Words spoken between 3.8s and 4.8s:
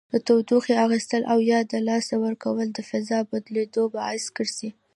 باعث ګرځي.